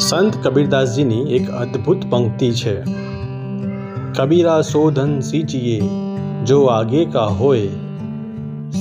સંત 0.00 0.36
કબીરદાસજીની 0.42 1.34
એક 1.34 1.50
અદ્ભુત 1.50 2.04
પંક્તિ 2.10 2.50
છે. 2.52 2.82
કબીરા 4.18 4.60
શોધન 4.60 5.20
સીંચીએ, 5.20 5.80
જો 6.44 6.64
આગે 6.64 7.04
કા 7.04 7.24
હોય, 7.24 7.68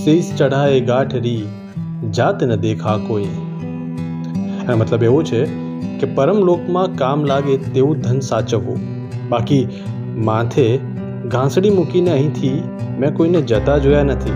શીશ 0.04 0.30
ચઢાએ 0.38 0.80
ગાંઠરી, 0.80 1.44
જાત 2.12 2.44
ન 2.44 2.56
દેખા 2.56 2.98
કોઈ. 2.98 3.24
એનો 4.64 4.78
મતલબ 4.78 5.04
એવો 5.04 5.24
છે 5.24 5.46
કે 6.00 6.06
પરમલોકમાં 6.16 6.96
કામ 6.96 7.26
લાગે 7.26 7.58
તેવું 7.58 8.00
ધન 8.00 8.20
સાચવવું. 8.20 8.80
બાકી 9.30 9.68
માથે 10.16 10.78
ઘાસડી 11.28 11.70
મૂકીને 11.70 12.12
અહીંથી 12.12 12.64
મેં 13.00 13.14
કોઈને 13.14 13.42
જતા 13.42 13.78
જોયા 13.78 14.04
નથી. 14.04 14.32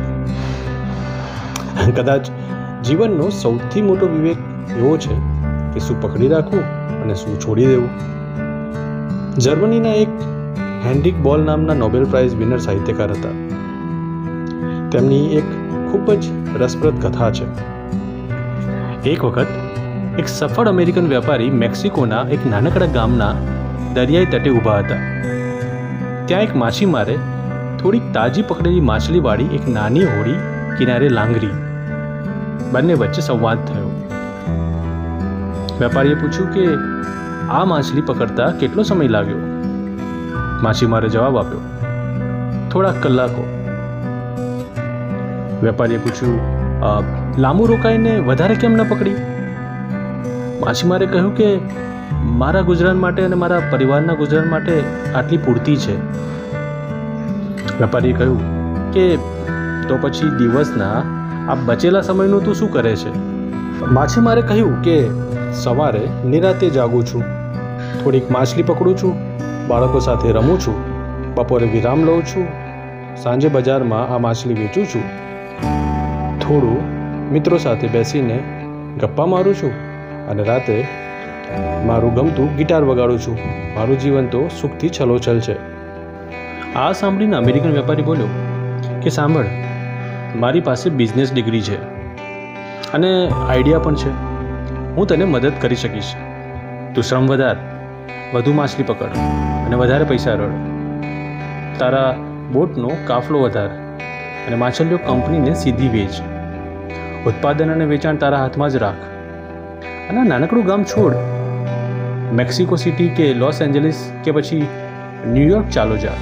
કદાચ 1.92 2.28
જીવનનો 2.84 3.30
સૌથી 3.30 3.82
મોટો 3.82 4.06
વિવેક 4.06 4.38
એવો 4.78 4.98
છે 4.98 5.33
કે 5.74 5.80
શું 5.80 6.02
પકડી 6.02 6.28
રાખવું 6.28 6.64
અને 7.04 7.16
શું 7.16 7.40
છોડી 7.40 7.66
દેવું? 7.66 7.90
જર્મનીના 9.36 9.90
એક 9.90 10.10
હેન્ડિક 10.86 11.18
બોલ 11.18 11.42
નામના 11.42 11.74
નોબેલ 11.74 12.06
પ્રાઇઝ 12.06 12.36
વિનર 12.36 12.58
સાહિત્યકાર 12.58 13.12
હતા. 13.12 13.34
તેમની 14.90 15.26
એક 15.38 15.44
ખૂબ 15.92 16.14
જ 16.14 16.26
રસપ્રદ 16.60 17.02
કથા 17.02 17.32
છે. 17.32 17.46
એક 19.10 19.24
વખત, 19.24 19.48
એક 20.20 20.28
સફળ 20.28 20.68
અમેરિકન 20.68 21.08
વેપારી 21.08 21.50
મેક્સિકોના 21.50 22.22
એક 22.22 22.46
નાનકડા 22.46 22.86
ગામના 22.86 23.34
દરિયાઈ 23.94 24.26
તટે 24.26 24.50
ઊભા 24.50 24.78
હતા. 24.78 24.96
ત્યાં 26.26 26.42
એક 26.42 26.56
માછીમારે 26.56 27.18
થોડીક 27.82 28.02
તાજી 28.14 28.42
પકડેલી 28.42 28.80
માછલીવાળી 28.80 29.46
એક 29.46 29.68
નાની 29.68 30.04
હોડી 30.04 30.34
કિનારે 30.78 31.10
લાંગરી 31.10 31.50
બંને 32.72 32.94
વચ્ચે 32.94 33.22
સંવાદ 33.22 33.58
થયો. 33.58 33.83
વેપારીએ 35.84 36.14
પૂછ્યું 36.14 36.54
કે 36.54 36.68
આ 37.50 37.66
માછલી 37.66 38.02
પકડતા 38.02 38.52
કેટલો 38.52 38.84
સમય 38.84 39.08
લાગ્યો? 39.08 39.38
માછીમારે 40.62 41.10
જવાબ 41.10 41.38
આપ્યો 41.38 41.60
થોડાક 42.72 43.04
કલાકો. 43.04 43.44
વેપારીએ 45.64 45.98
પૂછ્યું 45.98 46.40
"અ, 46.82 47.04
લાંબુ 47.38 47.66
રોકાઈને 47.66 48.20
વધારે 48.20 48.56
કેમ 48.56 48.72
ન 48.72 48.84
પકડી? 48.84 49.16
માછીમારે 50.66 51.06
કહ્યું 51.06 51.36
કે 51.36 51.60
મારા 52.24 52.62
ગુજરાન 52.62 52.98
માટે 52.98 53.24
અને 53.24 53.36
મારા 53.36 53.62
પરિવારના 53.72 54.14
ગુજરાન 54.14 54.50
માટે 54.50 54.84
આટલી 55.16 55.38
પૂરતી 55.38 55.76
છે. 55.76 55.96
વેપારીએ 57.80 58.14
કહ્યું 58.14 58.40
કે 58.92 59.16
તો 59.90 59.98
પછી 60.02 60.30
દિવસના 60.38 61.04
આ 61.52 61.56
બચેલા 61.56 62.02
સમયનું 62.02 62.46
તું 62.46 62.56
શું 62.56 62.72
કરે 62.72 62.96
છે? 62.96 63.18
માછીમારે 63.86 64.42
કહ્યું 64.42 64.82
કે 64.82 65.24
સવારે 65.54 66.08
નિરાતે 66.26 66.70
જાગું 66.70 67.06
છું. 67.06 67.24
થોડીક 68.04 68.32
માછલી 68.32 68.64
પકડું 68.64 68.98
છું. 68.98 69.14
બાળકો 69.68 70.00
સાથે 70.00 70.32
રમું 70.32 70.60
છું. 70.60 70.78
બપોરે 71.36 71.68
વિરામ 71.68 72.06
લઉં 72.06 72.26
છું. 72.26 72.48
સાંજે 73.18 73.50
બજારમાં 73.50 74.08
આ 74.08 74.18
માછલી 74.18 74.54
વેચું 74.54 74.86
છું. 74.86 75.04
થોડું 76.40 76.80
મિત્રો 77.32 77.58
સાથે 77.58 77.88
બેસીને 77.88 78.40
ગપ્પા 78.98 79.26
મારું 79.26 79.56
છું 79.56 79.72
અને 80.30 80.44
રાતે 80.44 80.88
મારું 81.86 82.14
ગમતું 82.14 82.56
ગિટાર 82.56 82.84
વગાડું 82.84 83.20
છું. 83.20 83.38
મારું 83.76 84.00
જીવન 84.00 84.28
તો 84.28 84.50
સુખથી 84.62 84.90
છલોછલ 84.90 85.40
છે. 85.40 85.56
આ 86.76 86.92
સાંભળીને 86.92 87.36
અમેરિકન 87.36 87.72
વેપારી 87.72 88.02
બોલ્યો 88.02 88.28
કે 89.02 89.10
સાંભળ, 89.10 89.46
મારી 90.36 90.62
પાસે 90.62 90.90
બિઝનેસ 90.90 91.34
ડિગ્રી 91.34 91.62
છે 91.62 91.82
અને 92.94 93.30
આઈડિયા 93.48 93.80
પણ 93.80 93.96
છે. 93.96 94.33
હું 94.96 95.08
તને 95.08 95.26
મદદ 95.26 95.52
કરી 95.62 95.76
શકીશ. 95.76 96.10
તું 96.96 97.04
શ્રમ 97.04 97.28
વધાર, 97.28 97.56
વધુ 98.34 98.54
માછલી 98.54 98.84
પકડ 98.84 99.16
અને 99.66 99.76
વધારે 99.76 100.04
પૈસા 100.04 100.34
રળ 100.34 100.54
તારા 101.80 102.12
બોટનો 102.52 102.92
કાફલો 103.08 103.42
વધાર 103.42 103.68
અને 104.48 104.56
માછલીઓ 104.56 104.98
કંપનીને 104.98 105.54
સીધી 105.54 105.88
વેચ. 105.88 106.22
ઉત્પાદન 107.28 107.72
અને 107.72 107.86
વેચાણ 107.86 108.16
તારા 108.16 108.38
હાથમાં 108.38 108.70
જ 108.70 108.76
રાખ. 108.76 109.02
અને 110.10 110.24
નાનકડું 110.24 110.66
ગામ 110.66 110.84
છોડ. 110.84 111.14
મેક્સિકો 112.34 112.76
સિટી 112.76 113.10
કે 113.10 113.34
લોસ 113.34 113.62
એન્જલિસ 113.62 114.12
કે 114.24 114.32
પછી 114.32 114.68
ન્યૂયોર્ક 115.28 115.70
ચાલો 115.70 115.98
જા. 115.98 116.18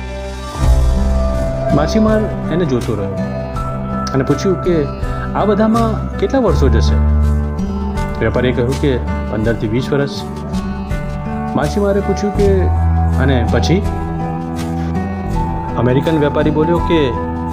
માછીમાર 1.75 2.21
એને 2.53 2.65
જોતો 2.65 2.95
રહ્યો 2.95 3.15
અને 4.13 4.23
પૂછ્યું 4.23 4.63
કે 4.63 4.85
આ 5.35 5.45
બધામાં 5.45 6.19
કેટલા 6.19 6.39
વર્ષો 6.39 6.69
જશે? 6.69 7.10
વેપારીએ 8.21 8.51
કહ્યું 8.51 8.81
કે 8.81 8.91
પંદરથી 9.31 9.67
વીસ 9.67 9.87
વર્ષ 9.93 10.15
માછીમારે 11.55 11.99
પૂછ્યું 11.99 12.37
કે, 12.37 12.49
અને 13.23 13.37
પછી? 13.51 13.81
અમેરિકન 15.77 16.19
વેપારી 16.19 16.51
બોલ્યો 16.51 16.77
કે, 16.91 17.01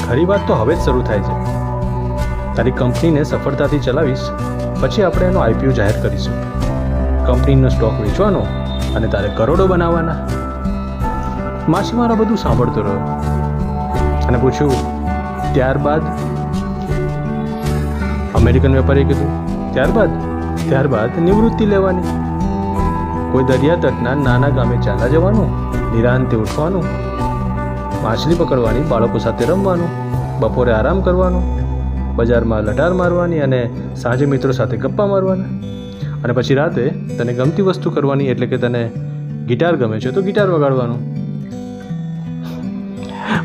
ખરી 0.09 0.25
વાત 0.25 0.47
તો 0.47 0.55
હવે 0.55 0.77
જ 0.77 0.81
શરૂ 0.81 1.03
થાય 1.03 1.19
છે. 1.19 1.35
તારી 2.57 2.77
કંપનીને 2.83 3.25
સફળતાથી 3.25 3.79
ચલાવીશ. 3.79 4.29
પછી 4.81 5.03
આપણે 5.03 5.27
એનો 5.27 5.41
આઈપીઓ 5.41 5.73
જાહેર 5.73 5.97
કરીશું. 6.03 6.37
કંપનીનો 7.27 7.69
સ્ટોક 7.69 8.01
વેચવાનો 8.01 8.45
અને 8.97 9.07
તારે 9.17 9.29
કરોડો 9.37 9.67
બનાવવાના. 9.67 10.21
માછીમારો 11.69 12.15
બધું 12.17 12.37
સાંભળતો 12.37 12.81
રહ્યો 12.83 13.03
અને 14.29 14.39
પૂછ્યું, 14.39 14.81
ત્યારબાદ? 15.53 16.03
અમેરિકન 18.35 18.75
વેપારીએ 18.75 19.05
કીધું, 19.05 19.31
ત્યારબાદ? 19.73 20.28
ત્યારબાદ 20.69 21.23
નિવૃત્તિ 21.23 21.67
લેવાની. 21.67 22.03
કોઈ 23.33 23.45
દરિયા 23.45 23.75
તટના 23.75 24.15
નાના 24.15 24.49
ગામે 24.49 24.77
ચાલા 24.77 25.09
જવાનું, 25.09 25.51
નિરાંતે 25.97 26.37
ઉઠવાનું, 26.37 26.85
માછલી 28.03 28.35
પકડવાની, 28.35 28.81
બાળકો 28.81 29.19
સાથે 29.19 29.45
રમવાનું, 29.45 29.91
બપોરે 30.41 30.73
આરામ 30.73 31.01
કરવાનો, 31.01 31.43
બજારમાં 32.17 32.63
લટાર 32.63 32.93
મારવાની 32.93 33.41
અને 33.41 33.71
સાંજે 33.97 34.27
મિત્રો 34.27 34.53
સાથે 34.53 34.77
ગપ્પા 34.77 35.07
મારવાના. 35.07 35.45
અને 36.25 36.33
પછી 36.33 36.55
રાતે 36.55 36.89
તને 36.89 37.33
ગમતી 37.33 37.63
વસ્તુ 37.63 37.91
કરવાની 37.91 38.25
એટલે 38.25 38.47
કે 38.47 38.57
તને 38.57 38.91
ગિટાર 39.47 39.77
ગમે 39.77 40.01
છે 40.01 40.11
તો 40.11 40.23
ગિટાર 40.23 40.51
વગાડવાનું. 40.51 41.01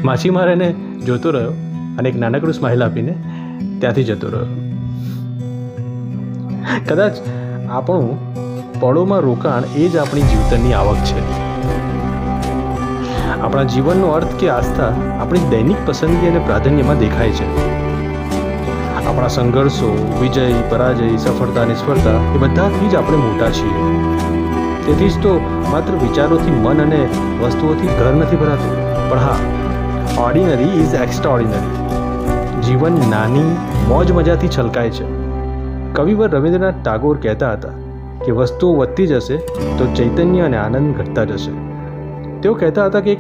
માછીમાર 0.04 0.50
એને 0.50 0.76
જોતો 1.06 1.32
રહ્યો 1.32 1.52
અને 2.00 2.10
એક 2.10 2.16
નાનકડું 2.16 2.54
સ્માઇલ 2.54 2.84
આપીને 2.84 3.14
ત્યાંથી 3.80 4.04
જતો 4.04 4.30
રહ્યો. 4.30 4.63
કદાચ 6.90 7.12
આપણું 7.70 8.34
પળોમાં 8.80 9.20
રોકાણ 9.20 9.64
એ 9.76 9.90
જ 9.90 9.98
આપણી 9.98 10.22
જીવતરની 10.22 10.74
આવક 10.74 10.96
છે. 10.96 11.44
આપણા 13.42 13.64
જીવનનો 13.64 14.08
અર્થ 14.08 14.36
કે 14.40 14.50
આસ્થા 14.50 14.94
આપણી 15.22 15.40
દૈનિક 15.50 15.78
પસંદગી 15.86 16.28
અને 16.28 16.40
પ્રાધાન્યમાં 16.40 17.00
દેખાય 17.00 17.30
છે. 17.30 17.74
આપણા 19.08 19.28
સંઘર્ષો, 19.28 20.18
વિજય, 20.22 20.54
પરાજય, 20.70 21.18
સફળતા, 21.18 21.66
નિષ્ફળતા 21.66 22.34
એ 22.36 22.38
બધાથી 22.38 22.88
જ 22.88 22.96
આપણે 22.96 23.18
મોટા 23.18 23.50
છીએ. 23.50 24.04
તેથી 24.86 25.10
જ 25.10 25.24
તો 25.24 25.42
માત્ર 25.72 25.94
વિચારોથી 25.94 26.52
મન 26.52 26.82
અને 26.82 27.08
વસ્તુઓથી 27.44 27.88
ઘર 27.88 28.14
નથી 28.14 28.36
ભરાતું. 28.36 29.10
પણ 29.10 29.20
હા 29.20 29.36
ઓર્ડિનરી 30.22 30.82
ઇઝ 30.82 30.94
એક્સ્ટ્રા 30.94 31.40
જીવન 32.62 32.92
નાની 33.10 33.58
મોજ 33.88 34.12
મજાથી 34.12 34.48
છલકાય 34.48 34.90
છે. 34.90 35.23
કવિવર 35.94 36.30
રવિન્દ્રનાથ 36.30 36.74
ટાગોર 36.86 37.18
કહેતા 37.18 37.54
હતા 37.54 37.70
કે 38.26 38.32
વસ્તુઓ 38.32 38.76
વધતી 38.76 39.08
જશે 39.08 39.38
તો 39.78 39.94
ચૈતન્ય 39.96 40.42
અને 40.42 40.58
આનંદ 40.58 40.96
ઘટતા 40.96 41.24
જશે. 41.24 41.52
તેઓ 42.42 42.54
કહેતા 42.54 42.86
હતા 42.86 43.00
કે 43.00 43.18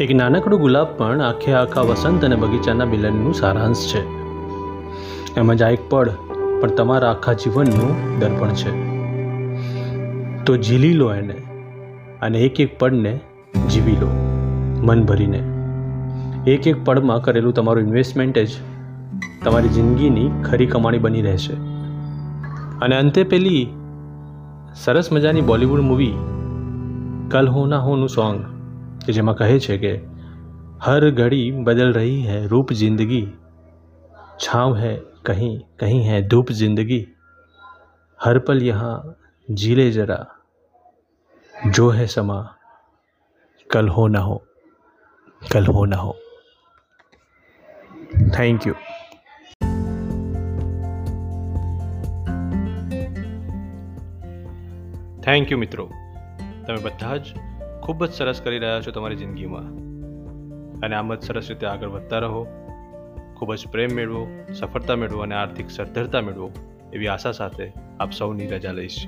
એક 0.00 0.10
નાનકડું 0.14 0.60
ગુલાબ 0.60 0.86
પણ 0.98 1.20
આખે 1.20 1.52
આખા 1.52 1.80
વસંત 1.80 2.24
અને 2.24 2.36
બગીચાના 2.36 2.84
મિલનનું 2.84 3.34
સારાંશ 3.34 3.86
છે. 3.86 4.02
એમ 5.36 5.52
જ 5.52 5.62
આ 5.62 5.68
એક 5.68 5.80
પડ 5.90 6.08
પણ 6.60 6.68
તમારા 6.68 7.10
આખા 7.10 7.32
જીવનનું 7.32 8.18
દર્પણ 8.18 8.48
છે. 8.48 8.72
તો 10.44 10.56
ઝીલી 10.56 10.92
લો 10.92 11.14
એને 11.14 11.34
અને 12.22 12.38
એક 12.38 12.60
એક 12.60 12.78
પડને 12.78 13.20
જીવી 13.72 13.96
લો, 14.00 14.10
મન 14.82 15.04
ભરીને. 15.04 15.40
એક 16.50 16.66
એક 16.66 16.84
પળમાં 16.84 17.22
કરેલું 17.22 17.54
તમારું 17.54 17.82
ઇન્વેસ્ટમેન્ટ 17.82 18.38
જ 18.38 18.48
તમારી 19.44 19.68
જિંદગીની 19.68 20.30
ખરી 20.44 20.66
કમાણી 20.66 20.98
બની 20.98 21.22
રહેશે. 21.22 21.75
અને 22.81 22.95
અંતે 22.95 23.23
પેલી 23.25 23.63
સરસ 24.77 25.11
મજાની 25.11 25.43
બોલિવૂડ 25.43 25.83
મૂવી 25.83 26.15
કલ 27.29 27.47
હો 27.47 27.67
ના 27.67 27.81
હોનું 27.81 28.09
સોંગ 28.09 28.41
કે 29.05 29.11
જેમાં 29.11 29.37
કહે 29.37 29.59
છે 29.59 29.77
કે 29.77 29.93
હર 30.81 31.09
ઘડી 31.11 31.47
બદલ 31.63 31.91
રહી 31.93 32.19
है 32.21 32.37
रूप 32.47 32.73
जिंदगी 32.73 33.23
छाँव 34.39 34.75
है 34.75 34.93
कहीं 35.25 35.51
कहीं 35.79 36.03
है 36.03 36.21
धूप 36.27 36.51
जिंदगी 36.53 37.01
हर 38.19 38.39
पल 38.39 38.63
यहाँ 38.63 38.93
जी 39.47 39.75
ले 39.75 39.89
जरा 39.91 40.19
जो 41.71 41.89
है 41.89 42.07
समा 42.07 42.39
कल 43.69 43.89
हो 43.89 44.07
ना 44.07 44.19
हो 44.19 44.41
कल 45.41 45.65
हो 45.67 45.85
ना 45.85 45.97
हो 45.97 46.15
थैंक 48.31 48.67
यू 48.67 48.73
થેન્ક 55.26 55.52
યુ 55.52 55.58
મિત્રો. 55.58 55.90
તમે 56.66 56.76
બધા 56.82 57.16
જ 57.16 57.24
ખૂબ 57.82 58.06
જ 58.06 58.12
સરસ 58.12 58.42
કરી 58.42 58.58
રહ્યા 58.58 58.80
છો 58.80 58.90
તમારી 58.90 59.16
જિંદગીમાં. 59.16 59.62
અને 60.80 60.96
આમ 60.96 61.14
જ 61.14 61.22
સરસ 61.22 61.46
રીતે 61.48 61.66
આગળ 61.66 61.88
વધતા 61.88 62.18
રહો. 62.18 62.46
ખૂબ 63.36 63.54
જ 63.54 63.68
પ્રેમ 63.68 63.90
મેળવો, 63.92 64.28
સફળતા 64.54 64.96
મેળવો 64.96 65.20
અને 65.20 65.34
આર્થિક 65.34 65.70
સદ્ધરતા 65.70 66.20
મેળવો 66.20 66.52
એવી 66.92 67.08
આશા 67.08 67.32
સાથે 67.32 67.72
આપ 68.00 68.12
સૌની 68.12 68.46
રજા 68.46 68.72
લઈશ. 68.72 69.06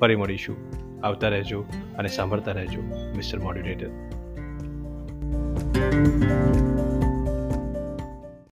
ફરી 0.00 0.16
મળીશું. 0.16 0.56
આવતા 1.06 1.28
રહેજો 1.28 1.64
અને 1.98 2.08
સાંભળતા 2.08 2.52
રહેજો, 2.52 2.82
મિસ્ટર 3.16 3.38
મોડ્યુલેટર. 3.38 3.88